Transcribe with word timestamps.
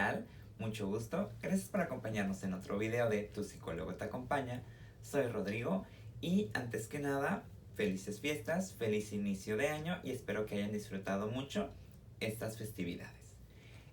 tal? 0.00 0.24
Mucho 0.58 0.86
gusto. 0.86 1.30
Gracias 1.42 1.68
por 1.68 1.82
acompañarnos 1.82 2.42
en 2.42 2.54
otro 2.54 2.78
video 2.78 3.10
de 3.10 3.24
Tu 3.24 3.44
psicólogo 3.44 3.96
te 3.96 4.04
acompaña. 4.04 4.62
Soy 5.02 5.26
Rodrigo 5.26 5.84
y 6.22 6.48
antes 6.54 6.86
que 6.86 7.00
nada, 7.00 7.42
felices 7.76 8.18
fiestas, 8.18 8.72
feliz 8.72 9.12
inicio 9.12 9.58
de 9.58 9.68
año 9.68 9.98
y 10.02 10.12
espero 10.12 10.46
que 10.46 10.54
hayan 10.54 10.72
disfrutado 10.72 11.28
mucho 11.28 11.68
estas 12.18 12.56
festividades. 12.56 13.12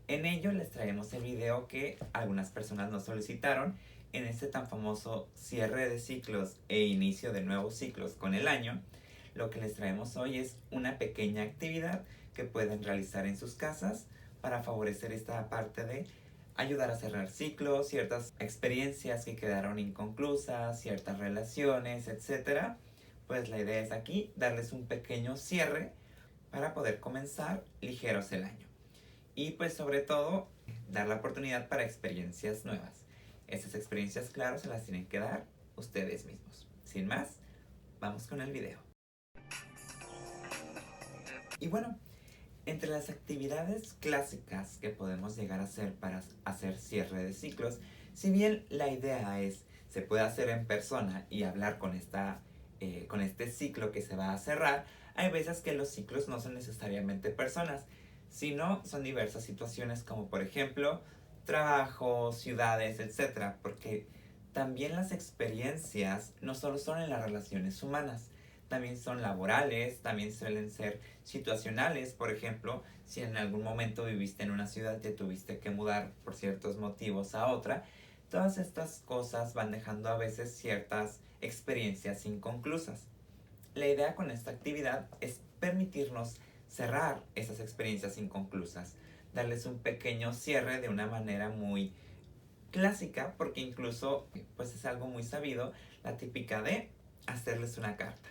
En 0.08 0.26
ello 0.26 0.54
les 0.54 0.70
traemos 0.70 1.12
el 1.12 1.24
video 1.24 1.68
que 1.68 2.00
algunas 2.14 2.52
personas 2.52 2.90
nos 2.90 3.04
solicitaron 3.04 3.76
en 4.14 4.28
este 4.28 4.48
tan 4.48 4.70
famoso 4.70 5.28
cierre 5.36 5.90
de 5.90 6.00
ciclos 6.00 6.56
e 6.70 6.86
inicio 6.86 7.34
de 7.34 7.42
nuevos 7.42 7.76
ciclos 7.76 8.14
con 8.14 8.34
el 8.34 8.48
año. 8.48 8.82
Lo 9.36 9.50
que 9.50 9.60
les 9.60 9.74
traemos 9.74 10.16
hoy 10.16 10.38
es 10.38 10.56
una 10.72 11.00
pequeña 11.00 11.44
actividad 11.44 12.06
que 12.34 12.46
pueden 12.46 12.82
realizar 12.82 13.26
en 13.26 13.36
sus 13.36 13.56
casas 13.56 14.06
para 14.42 14.64
favorecer 14.64 15.12
esta 15.12 15.50
parte 15.50 15.86
de 15.86 16.06
ayudar 16.56 16.90
a 16.90 16.96
cerrar 16.96 17.30
ciclos, 17.30 17.88
ciertas 17.88 18.34
experiencias 18.40 19.26
que 19.26 19.36
quedaron 19.36 19.80
inconclusas, 19.80 20.82
ciertas 20.82 21.20
relaciones, 21.20 22.08
etc. 22.08 22.74
Pues 23.28 23.50
la 23.50 23.60
idea 23.60 23.80
es 23.80 23.92
aquí 23.92 24.32
darles 24.36 24.74
un 24.74 24.88
pequeño 24.88 25.38
cierre 25.38 25.94
para 26.52 26.74
poder 26.74 27.00
comenzar 27.00 27.64
ligeros 27.82 28.32
el 28.32 28.44
año. 28.44 28.68
Y 29.36 29.52
pues 29.52 29.76
sobre 29.76 30.02
todo 30.02 30.48
dar 30.90 31.08
la 31.08 31.16
oportunidad 31.16 31.68
para 31.68 31.84
experiencias 31.84 32.66
nuevas. 32.66 33.06
Estas 33.48 33.76
experiencias, 33.76 34.30
claro, 34.30 34.58
se 34.58 34.68
las 34.68 34.84
tienen 34.84 35.06
que 35.06 35.20
dar 35.20 35.46
ustedes 35.76 36.26
mismos. 36.26 36.68
Sin 36.84 37.08
más, 37.08 37.38
vamos 38.00 38.28
con 38.28 38.42
el 38.42 38.52
video. 38.52 38.80
Y 41.60 41.68
bueno, 41.68 41.98
entre 42.68 42.90
las 42.90 43.10
actividades 43.10 43.96
clásicas 44.02 44.78
que 44.82 44.90
podemos 44.90 45.38
llegar 45.38 45.62
a 45.62 45.64
hacer 45.64 45.94
para 45.94 46.22
hacer 46.44 46.78
cierre 46.78 47.24
de 47.24 47.34
ciclos, 47.34 47.80
si 48.14 48.30
bien 48.30 48.66
la 48.70 48.90
idea 48.90 49.40
es, 49.40 49.64
se 49.90 50.02
puede 50.02 50.22
hacer 50.24 50.50
en 50.50 50.66
persona 50.66 51.26
y 51.30 51.44
hablar 51.44 51.80
con, 51.80 51.96
esta, 51.96 52.42
eh, 52.82 53.06
con 53.08 53.22
este 53.22 53.50
ciclo 53.50 53.94
que 53.94 54.02
se 54.02 54.18
va 54.18 54.34
a 54.34 54.38
cerrar, 54.38 54.86
hay 55.16 55.32
veces 55.32 55.62
que 55.62 55.74
los 55.74 55.90
ciclos 55.90 56.28
no 56.28 56.42
son 56.42 56.56
necesariamente 56.56 57.30
personas, 57.30 57.86
sino 58.30 58.84
son 58.84 59.02
diversas 59.02 59.46
situaciones 59.46 60.04
como 60.04 60.28
por 60.28 60.42
ejemplo 60.42 61.02
trabajo, 61.46 62.34
ciudades, 62.34 63.00
etc. 63.00 63.56
Porque 63.62 64.08
también 64.52 64.94
las 64.94 65.14
experiencias 65.14 66.34
no 66.42 66.54
solo 66.54 66.78
son 66.78 67.02
en 67.02 67.10
las 67.10 67.24
relaciones 67.24 67.82
humanas, 67.82 68.30
también 68.68 68.98
son 68.98 69.22
laborales, 69.22 70.00
también 70.00 70.34
suelen 70.34 70.72
ser 70.72 71.00
situacionales, 71.24 72.14
por 72.14 72.32
ejemplo, 72.32 72.84
si 73.06 73.22
en 73.22 73.38
algún 73.38 73.64
momento 73.64 74.06
viviste 74.06 74.44
en 74.44 74.52
una 74.52 74.68
ciudad 74.68 75.02
y 75.04 75.12
tuviste 75.12 75.60
que 75.60 75.70
mudar 75.70 76.12
por 76.24 76.36
ciertos 76.36 76.78
motivos 76.78 77.36
a 77.36 77.48
otra, 77.48 77.86
todas 78.30 78.58
estas 78.58 79.02
cosas 79.06 79.54
van 79.54 79.72
dejando 79.72 80.10
a 80.10 80.18
veces 80.18 80.54
ciertas 80.56 81.22
experiencias 81.42 82.26
inconclusas. 82.26 83.04
La 83.74 83.88
idea 83.88 84.16
con 84.16 84.32
esta 84.32 84.52
actividad 84.52 85.08
es 85.22 85.40
permitirnos 85.60 86.36
cerrar 86.68 87.24
esas 87.36 87.60
experiencias 87.60 88.18
inconclusas, 88.18 88.96
darles 89.34 89.66
un 89.66 89.80
pequeño 89.80 90.34
cierre 90.34 90.82
de 90.82 90.90
una 90.90 91.08
manera 91.08 91.50
muy 91.50 91.94
clásica, 92.72 93.34
porque 93.38 93.62
incluso 93.62 94.28
pues 94.56 94.74
es 94.74 94.86
algo 94.86 95.08
muy 95.08 95.24
sabido, 95.24 95.72
la 96.04 96.18
típica 96.18 96.62
de 96.62 96.90
hacerles 97.28 97.78
una 97.78 97.96
carta. 97.96 98.30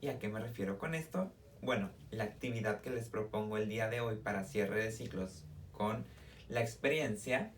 ¿Y 0.00 0.08
a 0.08 0.18
qué 0.18 0.28
me 0.28 0.40
refiero 0.40 0.78
con 0.78 0.94
esto? 0.94 1.30
Bueno, 1.60 1.90
la 2.10 2.24
actividad 2.24 2.80
que 2.80 2.90
les 2.90 3.10
propongo 3.10 3.58
el 3.58 3.68
día 3.68 3.88
de 3.88 4.00
hoy 4.00 4.16
para 4.16 4.44
cierre 4.44 4.82
de 4.82 4.92
ciclos 4.92 5.44
con 5.72 6.06
la 6.48 6.62
experiencia 6.62 7.52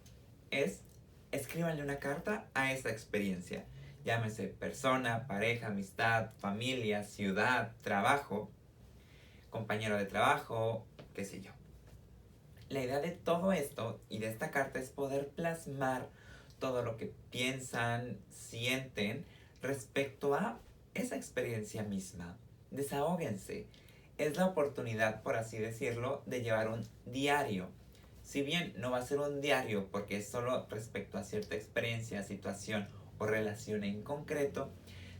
es 0.50 0.80
escríbanle 1.30 1.84
una 1.84 2.00
carta 2.00 2.48
a 2.54 2.72
esa 2.72 2.90
experiencia. 2.90 3.64
Llámese 4.04 4.48
persona, 4.48 5.28
pareja, 5.28 5.68
amistad, 5.68 6.30
familia, 6.40 7.04
ciudad, 7.04 7.72
trabajo, 7.80 8.50
compañero 9.50 9.96
de 9.96 10.06
trabajo, 10.06 10.84
qué 11.14 11.24
sé 11.24 11.42
yo. 11.42 11.52
La 12.68 12.82
idea 12.82 12.98
de 12.98 13.12
todo 13.12 13.52
esto 13.52 14.00
y 14.08 14.18
de 14.18 14.28
esta 14.28 14.50
carta 14.50 14.80
es 14.80 14.90
poder 14.90 15.28
plasmar 15.28 16.08
todo 16.58 16.82
lo 16.82 16.96
que 16.96 17.12
piensan, 17.30 18.18
sienten 18.30 19.24
respecto 19.62 20.34
a 20.34 20.58
experiencia 21.22 21.84
misma. 21.84 22.36
Desahóguense. 22.72 23.66
Es 24.18 24.36
la 24.36 24.46
oportunidad, 24.46 25.22
por 25.22 25.36
así 25.36 25.56
decirlo, 25.58 26.22
de 26.26 26.42
llevar 26.42 26.68
un 26.68 26.82
diario. 27.06 27.70
Si 28.24 28.42
bien 28.42 28.74
no 28.76 28.90
va 28.90 28.98
a 28.98 29.06
ser 29.06 29.20
un 29.20 29.40
diario 29.40 29.88
porque 29.90 30.18
es 30.18 30.28
solo 30.28 30.66
respecto 30.68 31.16
a 31.16 31.24
cierta 31.24 31.54
experiencia, 31.54 32.24
situación 32.24 32.88
o 33.18 33.26
relación 33.26 33.84
en 33.84 34.02
concreto, 34.02 34.70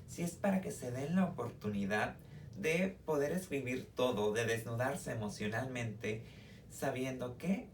si 0.09 0.23
es 0.23 0.33
para 0.33 0.61
que 0.61 0.73
se 0.73 0.91
den 0.91 1.15
la 1.15 1.25
oportunidad 1.25 2.17
de 2.59 2.97
poder 3.07 3.33
escribir 3.33 3.89
todo, 3.95 4.33
de 4.33 4.45
desnudarse 4.45 5.13
emocionalmente, 5.13 6.23
sabiendo 6.71 7.39
que 7.39 7.69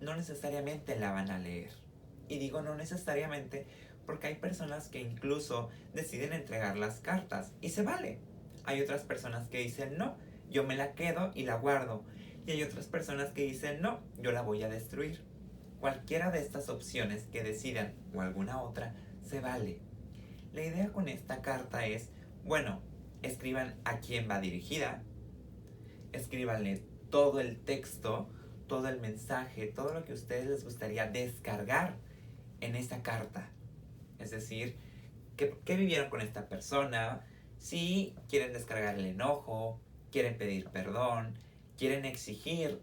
no 0.00 0.14
necesariamente 0.14 0.98
la 0.98 1.12
van 1.12 1.30
a 1.30 1.38
leer. 1.38 1.70
Y 2.28 2.38
digo 2.38 2.62
no 2.62 2.76
necesariamente 2.76 3.66
porque 4.06 4.28
hay 4.28 4.34
personas 4.36 4.88
que 4.88 5.00
incluso 5.00 5.68
deciden 5.94 6.32
entregar 6.32 6.76
las 6.76 7.00
cartas 7.00 7.52
y 7.60 7.70
se 7.70 7.82
vale. 7.82 8.18
Hay 8.64 8.80
otras 8.80 9.02
personas 9.02 9.48
que 9.48 9.58
dicen 9.58 9.96
no, 9.98 10.16
yo 10.50 10.64
me 10.64 10.76
la 10.76 10.92
quedo 10.92 11.30
y 11.34 11.44
la 11.44 11.56
guardo. 11.56 12.04
Y 12.46 12.52
hay 12.52 12.62
otras 12.62 12.86
personas 12.86 13.30
que 13.30 13.42
dicen 13.42 13.80
no, 13.80 14.00
yo 14.18 14.32
la 14.32 14.42
voy 14.42 14.62
a 14.62 14.68
destruir. 14.68 15.22
Cualquiera 15.78 16.30
de 16.30 16.40
estas 16.40 16.68
opciones 16.68 17.24
que 17.24 17.42
decidan 17.42 17.94
o 18.14 18.20
alguna 18.20 18.62
otra 18.62 18.94
se 19.22 19.40
vale. 19.40 19.80
La 20.52 20.64
idea 20.64 20.88
con 20.92 21.08
esta 21.08 21.42
carta 21.42 21.86
es, 21.86 22.10
bueno, 22.44 22.82
escriban 23.22 23.76
a 23.84 24.00
quién 24.00 24.28
va 24.28 24.40
dirigida, 24.40 25.02
escríbanle 26.12 26.82
todo 27.10 27.40
el 27.40 27.60
texto, 27.60 28.28
todo 28.66 28.88
el 28.88 29.00
mensaje, 29.00 29.66
todo 29.66 29.94
lo 29.94 30.04
que 30.04 30.12
a 30.12 30.14
ustedes 30.14 30.48
les 30.48 30.64
gustaría 30.64 31.06
descargar 31.06 31.96
en 32.60 32.76
esa 32.76 33.02
carta. 33.02 33.50
Es 34.20 34.30
decir, 34.30 34.76
¿qué, 35.36 35.76
vivieron 35.76 36.10
con 36.10 36.20
esta 36.20 36.48
persona? 36.48 37.26
Si 37.58 38.14
quieren 38.28 38.52
descargar 38.52 38.98
el 38.98 39.06
enojo, 39.06 39.80
quieren 40.12 40.36
pedir 40.36 40.68
perdón, 40.68 41.34
quieren 41.78 42.04
exigir 42.04 42.80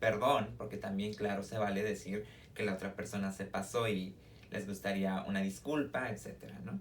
perdón, 0.00 0.54
porque 0.58 0.76
también, 0.76 1.14
claro, 1.14 1.42
se 1.42 1.58
vale 1.58 1.82
decir 1.82 2.24
que 2.54 2.64
la 2.64 2.74
otra 2.74 2.94
persona 2.94 3.30
se 3.30 3.44
pasó 3.44 3.88
y 3.88 4.14
les 4.50 4.66
gustaría 4.66 5.22
una 5.22 5.40
disculpa, 5.40 6.10
etcétera, 6.10 6.58
¿no? 6.64 6.80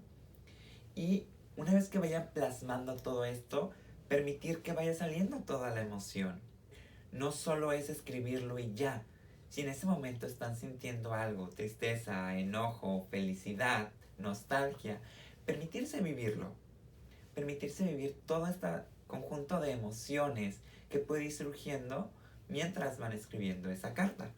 Y 0.96 1.28
una 1.56 1.74
vez 1.74 1.88
que 1.88 2.00
vayan 2.00 2.32
plasmando 2.34 2.96
todo 2.96 3.24
esto, 3.26 3.72
permitir 4.08 4.62
que 4.62 4.74
vaya 4.74 4.94
saliendo 4.94 5.38
toda 5.38 5.70
la 5.70 5.82
emoción. 5.82 6.42
No 7.12 7.32
solo 7.32 7.72
es 7.72 7.90
escribirlo 7.90 8.58
y 8.58 8.74
ya, 8.74 9.04
si 9.52 9.62
en 9.62 9.70
ese 9.70 9.86
momento 9.86 10.26
están 10.26 10.56
sintiendo 10.56 11.14
algo, 11.14 11.50
tristeza, 11.50 12.38
enojo, 12.38 13.06
felicidad, 13.12 13.92
nostalgia, 14.18 15.02
permitirse 15.46 16.00
vivirlo. 16.00 16.54
Permitirse 17.36 17.84
vivir 17.84 18.16
todo 18.26 18.48
este 18.48 18.68
conjunto 19.08 19.60
de 19.60 19.72
emociones 19.72 20.62
que 20.90 21.00
puede 21.00 21.26
ir 21.26 21.34
surgiendo 21.34 22.10
mientras 22.48 22.98
van 22.98 23.12
escribiendo 23.12 23.70
esa 23.70 23.94
carta. 23.94 24.32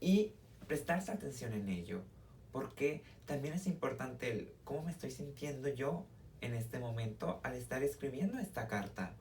Y 0.00 0.32
prestarse 0.66 1.12
atención 1.12 1.52
en 1.52 1.68
ello, 1.68 2.02
porque 2.50 3.04
también 3.26 3.54
es 3.54 3.68
importante 3.68 4.32
el 4.32 4.52
cómo 4.64 4.82
me 4.82 4.90
estoy 4.90 5.12
sintiendo 5.12 5.68
yo 5.68 6.06
en 6.40 6.54
este 6.54 6.80
momento 6.80 7.38
al 7.44 7.54
estar 7.54 7.84
escribiendo 7.84 8.40
esta 8.40 8.66
carta. 8.66 9.14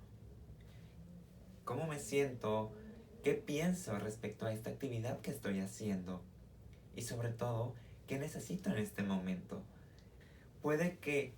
¿Cómo 1.66 1.86
me 1.86 2.00
siento? 2.00 2.72
¿Qué 3.24 3.36
pienso 3.36 3.98
respecto 4.00 4.46
a 4.46 4.52
esta 4.52 4.70
actividad 4.70 5.22
que 5.22 5.32
estoy 5.32 5.62
haciendo? 5.62 6.22
Y 6.94 7.04
sobre 7.04 7.30
todo, 7.30 7.74
¿qué 8.06 8.20
necesito 8.20 8.70
en 8.70 8.80
este 8.80 9.02
momento? 9.02 9.62
Puede 10.62 10.98
que 10.98 11.32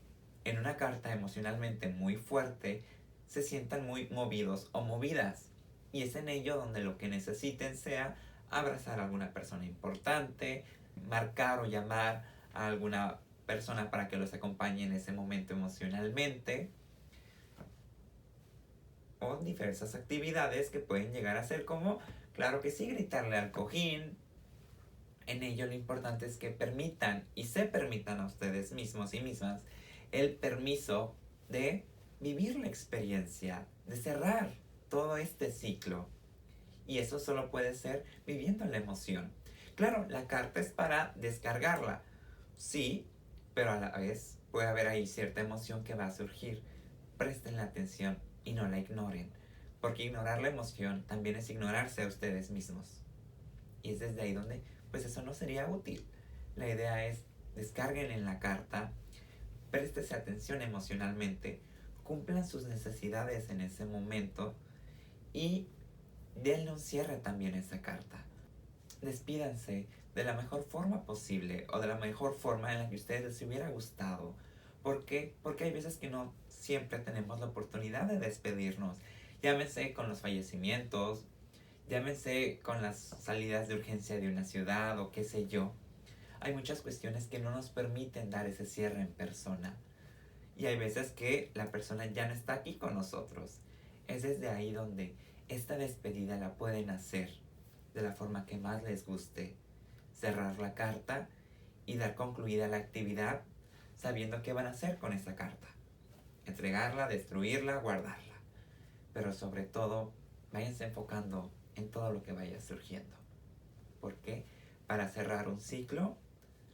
en 0.46 0.58
una 0.58 0.78
carta 0.78 1.14
emocionalmente 1.14 1.90
muy 1.90 2.16
fuerte 2.16 2.84
se 3.28 3.44
sientan 3.44 3.86
muy 3.86 4.10
movidos 4.10 4.68
o 4.72 4.82
movidas. 4.82 5.46
Y 5.92 6.02
es 6.02 6.16
en 6.16 6.28
ello 6.28 6.56
donde 6.56 6.82
lo 6.82 6.98
que 6.98 7.08
necesiten 7.08 7.78
sea 7.78 8.16
abrazar 8.50 9.00
a 9.00 9.04
alguna 9.04 9.32
persona 9.32 9.64
importante, 9.66 10.64
marcar 11.08 11.60
o 11.60 11.66
llamar 11.66 12.24
a 12.56 12.66
alguna 12.66 13.20
persona 13.46 13.92
para 13.92 14.08
que 14.08 14.18
los 14.18 14.34
acompañe 14.34 14.86
en 14.86 14.94
ese 14.94 15.12
momento 15.12 15.54
emocionalmente 15.54 16.72
o 19.20 19.38
diversas 19.38 19.96
actividades 19.96 20.70
que 20.70 20.80
pueden 20.80 21.12
llegar 21.12 21.38
a 21.38 21.44
ser 21.44 21.66
como, 21.66 22.00
claro 22.34 22.62
que 22.62 22.72
sí, 22.72 22.88
gritarle 22.88 23.38
al 23.38 23.52
cojín. 23.52 24.18
En 25.28 25.42
ello 25.44 25.66
lo 25.66 25.74
importante 25.74 26.26
es 26.26 26.38
que 26.38 26.52
permitan 26.52 27.28
y 27.34 27.46
se 27.46 27.66
permitan 27.66 28.20
a 28.20 28.28
ustedes 28.28 28.72
mismos 28.74 29.14
y 29.14 29.22
mismas 29.22 29.62
el 30.12 30.36
permiso 30.36 31.16
de 31.50 31.86
vivir 32.20 32.58
la 32.60 32.68
experiencia, 32.68 33.66
de 33.86 33.98
cerrar 33.98 34.54
todo 34.90 35.18
este 35.18 35.52
ciclo. 35.52 36.08
Y 36.88 37.00
eso 37.00 37.20
solo 37.20 37.50
puede 37.50 37.74
ser 37.74 38.06
viviendo 38.26 38.66
la 38.66 38.78
emoción. 38.78 39.32
Claro, 39.76 40.06
la 40.10 40.28
carta 40.28 40.60
es 40.60 40.72
para 40.72 41.14
descargarla, 41.16 42.02
sí, 42.56 43.08
pero 43.54 43.72
a 43.72 43.80
la 43.80 43.92
vez 43.98 44.38
puede 44.52 44.68
haber 44.68 44.88
ahí 44.88 45.08
cierta 45.08 45.42
emoción 45.42 45.84
que 45.84 45.96
va 45.96 46.06
a 46.06 46.12
surgir. 46.12 46.62
Presten 47.18 47.58
la 47.58 47.64
atención 47.64 48.18
y 48.46 48.54
no 48.54 48.70
la 48.70 48.80
ignoren, 48.80 49.30
porque 49.82 50.06
ignorar 50.06 50.42
la 50.42 50.48
emoción 50.48 51.04
también 51.04 51.36
es 51.36 51.50
ignorarse 51.50 52.04
a 52.04 52.08
ustedes 52.08 52.50
mismos. 52.52 53.02
Y 53.84 53.92
es 53.92 54.00
desde 54.00 54.22
ahí 54.22 54.34
donde, 54.34 54.64
pues 54.92 55.04
eso 55.06 55.22
no 55.22 55.34
sería 55.34 55.68
útil. 55.68 56.06
La 56.56 56.70
idea 56.70 57.06
es, 57.06 57.26
descarguen 57.56 58.12
en 58.12 58.24
la 58.24 58.40
carta, 58.40 58.94
préstese 59.72 60.16
atención 60.16 60.62
emocionalmente, 60.62 61.60
cumplan 62.04 62.48
sus 62.48 62.68
necesidades 62.68 63.50
en 63.50 63.60
ese 63.62 63.86
momento 63.86 64.56
y 65.34 65.68
denle 66.36 66.72
un 66.72 66.80
cierre 66.80 67.18
también 67.18 67.56
a 67.56 67.60
esa 67.60 67.82
carta. 67.82 68.24
Despídanse 69.02 69.88
de 70.14 70.24
la 70.24 70.34
mejor 70.34 70.64
forma 70.64 71.04
posible 71.04 71.68
o 71.74 71.80
de 71.80 71.88
la 71.88 71.98
mejor 71.98 72.36
forma 72.36 72.72
en 72.72 72.80
la 72.80 72.90
que 72.90 72.96
ustedes 72.96 73.24
les 73.24 73.42
hubiera 73.42 73.70
gustado. 73.70 74.34
¿Por 74.86 75.04
qué? 75.04 75.34
Porque 75.42 75.64
hay 75.64 75.72
veces 75.72 75.98
que 75.98 76.12
no 76.12 76.32
siempre 76.48 77.00
tenemos 77.00 77.40
la 77.40 77.48
oportunidad 77.48 78.04
de 78.04 78.20
despedirnos. 78.20 79.00
Llámese 79.42 79.94
con 79.94 80.10
los 80.10 80.22
fallecimientos, 80.22 81.26
llámese 81.90 82.60
con 82.62 82.84
las 82.84 83.00
salidas 83.00 83.68
de 83.68 83.74
urgencia 83.74 84.20
de 84.20 84.28
una 84.28 84.46
ciudad 84.46 85.00
o 85.00 85.12
qué 85.12 85.24
sé 85.24 85.48
yo. 85.48 85.74
Hay 86.40 86.54
muchas 86.54 86.82
cuestiones 86.82 87.26
que 87.26 87.40
no 87.40 87.50
nos 87.50 87.72
permiten 87.72 88.30
dar 88.30 88.46
ese 88.46 88.68
cierre 88.68 89.02
en 89.02 89.08
persona. 89.08 89.76
Y 90.56 90.68
hay 90.68 90.78
veces 90.78 91.10
que 91.10 91.50
la 91.56 91.72
persona 91.72 92.06
ya 92.06 92.28
no 92.28 92.36
está 92.36 92.54
aquí 92.54 92.76
con 92.76 92.94
nosotros. 92.94 93.62
Es 94.08 94.22
desde 94.22 94.50
ahí 94.50 94.72
donde 94.72 95.16
esta 95.50 95.80
despedida 95.80 96.38
la 96.38 96.54
pueden 96.54 96.92
hacer 96.92 97.32
de 97.96 98.04
la 98.04 98.12
forma 98.12 98.46
que 98.46 98.60
más 98.60 98.84
les 98.84 99.04
guste. 99.04 99.56
Cerrar 100.14 100.60
la 100.60 100.76
carta 100.76 101.28
y 101.88 101.98
dar 101.98 102.14
concluida 102.14 102.68
la 102.68 102.78
actividad 102.78 103.42
sabiendo 103.96 104.42
qué 104.42 104.54
van 104.54 104.68
a 104.68 104.72
hacer 104.72 104.98
con 104.98 105.14
esa 105.14 105.36
carta. 105.36 105.68
Entregarla, 106.46 107.08
destruirla, 107.08 107.78
guardarla. 107.78 108.36
Pero 109.14 109.34
sobre 109.34 109.64
todo, 109.64 110.12
váyanse 110.52 110.86
enfocando 110.86 111.50
en 111.76 111.90
todo 111.90 112.12
lo 112.12 112.22
que 112.22 112.34
vaya 112.34 112.60
surgiendo. 112.60 113.16
Porque 114.02 114.46
para 114.88 115.08
cerrar 115.08 115.48
un 115.48 115.60
ciclo 115.60 116.18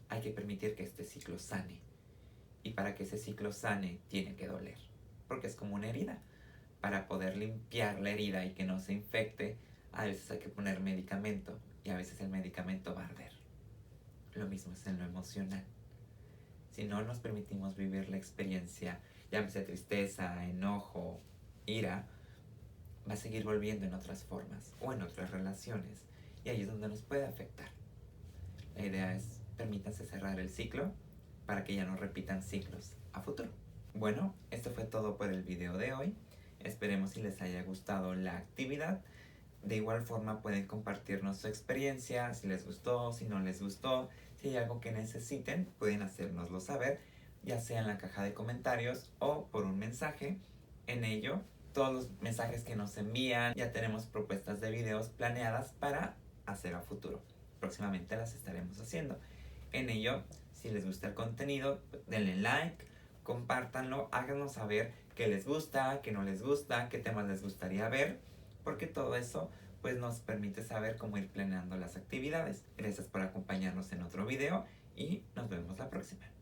hay 0.10 0.22
que 0.22 0.32
permitir 0.32 0.76
que 0.76 0.84
este 0.84 1.04
ciclo 1.04 1.40
sane. 1.40 1.80
Y 2.64 2.72
para 2.72 2.96
que 2.96 3.04
ese 3.04 3.18
ciclo 3.18 3.54
sane 3.54 4.00
tiene 4.10 4.36
que 4.36 4.48
doler. 4.48 4.78
Porque 5.28 5.48
es 5.48 5.56
como 5.56 5.76
una 5.76 5.88
herida. 5.88 6.20
Para 6.82 7.08
poder 7.08 7.38
limpiar 7.38 8.00
la 8.00 8.10
herida 8.10 8.46
y 8.46 8.52
que 8.52 8.66
no 8.66 8.80
se 8.80 8.94
infecte, 8.94 9.58
a 9.94 10.06
veces 10.06 10.30
hay 10.32 10.40
que 10.40 10.50
poner 10.50 10.80
medicamento 10.80 11.58
y 11.84 11.90
a 11.90 11.98
veces 11.98 12.20
el 12.22 12.30
medicamento 12.30 12.94
va 12.94 13.04
a 13.04 13.06
arder. 13.06 13.32
Lo 14.36 14.48
mismo 14.48 14.74
es 14.74 14.86
en 14.88 15.00
lo 15.00 15.06
emocional. 15.06 15.64
Si 16.72 16.86
no 16.86 17.02
nos 17.02 17.20
permitimos 17.20 17.76
vivir 17.76 18.10
la 18.10 18.18
experiencia, 18.18 19.00
llámese 19.32 19.62
tristeza, 19.62 20.46
enojo, 20.46 21.20
ira, 21.66 22.08
va 23.08 23.14
a 23.14 23.18
seguir 23.18 23.44
volviendo 23.44 23.86
en 23.86 23.94
otras 23.94 24.24
formas 24.24 24.74
o 24.80 24.94
en 24.94 25.02
otras 25.02 25.32
relaciones. 25.32 26.04
Y 26.44 26.50
ahí 26.50 26.62
es 26.62 26.68
donde 26.68 26.88
nos 26.88 27.02
puede 27.02 27.26
afectar. 27.26 27.70
La 28.76 28.86
idea 28.86 29.16
es 29.16 29.42
permítanse 29.58 30.06
cerrar 30.06 30.40
el 30.40 30.50
ciclo 30.50 30.92
para 31.46 31.64
que 31.64 31.76
ya 31.76 31.86
no 31.86 31.98
repitan 31.98 32.42
ciclos 32.42 32.94
a 33.14 33.22
futuro. 33.22 33.50
Bueno, 33.94 34.34
esto 34.50 34.72
fue 34.72 34.86
todo 34.86 35.18
por 35.18 35.30
el 35.30 35.44
video 35.44 35.78
de 35.78 35.94
hoy. 35.94 36.16
Esperemos 36.62 37.12
si 37.12 37.22
les 37.22 37.42
haya 37.42 37.62
gustado 37.64 38.16
la 38.16 38.38
actividad. 38.38 39.02
De 39.64 39.76
igual 39.76 40.02
forma 40.02 40.42
pueden 40.42 40.66
compartirnos 40.66 41.38
su 41.38 41.48
experiencia, 41.48 42.34
si 42.34 42.48
les 42.48 42.66
gustó, 42.66 43.14
si 43.14 43.26
no 43.26 43.40
les 43.40 43.62
gustó, 43.62 44.10
si 44.42 44.50
hay 44.50 44.58
algo 44.58 44.82
que 44.82 44.92
necesiten, 44.92 45.66
pueden 45.78 46.02
hacérnoslo 46.02 46.60
saber, 46.60 47.00
ya 47.44 47.60
sea 47.60 47.80
en 47.80 47.88
la 47.88 47.98
caja 47.98 48.24
de 48.24 48.34
comentarios 48.34 49.10
o 49.20 49.48
por 49.48 49.66
un 49.66 49.78
mensaje. 49.78 50.38
En 50.88 51.06
ello, 51.06 51.42
todos 51.74 51.94
los 51.94 52.10
mensajes 52.22 52.64
que 52.64 52.76
nos 52.76 52.98
envían, 52.98 53.54
ya 53.56 53.72
tenemos 53.72 54.06
propuestas 54.06 54.60
de 54.60 54.72
videos 54.72 55.10
planeadas 55.10 55.74
para 55.74 56.16
hacer 56.46 56.74
a 56.74 56.82
futuro. 56.82 57.22
Próximamente 57.60 58.18
las 58.18 58.34
estaremos 58.34 58.80
haciendo. 58.80 59.20
En 59.72 59.90
ello, 59.90 60.24
si 60.54 60.72
les 60.72 60.86
gusta 60.86 61.08
el 61.08 61.14
contenido, 61.14 61.80
denle 62.08 62.36
like, 62.36 62.84
compártanlo, 63.24 64.10
háganos 64.12 64.54
saber 64.54 64.92
qué 65.16 65.28
les 65.28 65.46
gusta, 65.46 66.02
qué 66.02 66.12
no 66.12 66.24
les 66.24 66.42
gusta, 66.42 66.90
qué 66.90 66.98
temas 66.98 67.28
les 67.28 67.44
gustaría 67.44 67.88
ver, 67.90 68.20
porque 68.64 68.88
todo 68.88 69.16
eso 69.16 69.50
pues 69.82 70.00
nos 70.00 70.20
permite 70.20 70.64
saber 70.64 70.98
cómo 70.98 71.18
ir 71.18 71.30
planeando 71.30 71.76
las 71.78 71.96
actividades. 71.96 72.64
Gracias 72.78 73.08
por 73.08 73.22
acompañarnos 73.22 73.92
en 73.92 74.04
otro 74.04 74.26
video 74.26 74.66
y 74.96 75.24
nos 75.36 75.50
vemos 75.50 75.78
la 75.78 75.90
próxima. 75.90 76.41